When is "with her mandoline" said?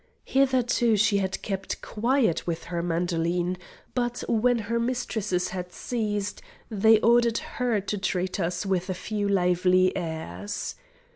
2.47-3.55